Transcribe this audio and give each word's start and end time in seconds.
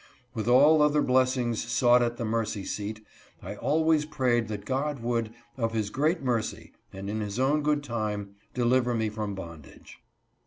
With 0.33 0.47
all 0.47 0.81
other 0.81 1.03
blessings 1.03 1.61
sought 1.63 2.01
at 2.01 2.17
the 2.17 2.25
mercy 2.25 2.65
seat, 2.65 3.05
I 3.39 3.55
always 3.55 4.03
prayed 4.03 4.47
that 4.47 4.65
God 4.65 5.03
would, 5.03 5.31
of 5.57 5.73
His 5.73 5.91
great 5.91 6.23
mercy, 6.23 6.71
and 6.91 7.07
in 7.07 7.19
His 7.19 7.37
own 7.39 7.61
good 7.61 7.83
time, 7.83 8.31
deliver 8.55 8.95
me 8.95 9.09
from 9.09 9.29
my 9.35 9.35
bondage. 9.35 9.99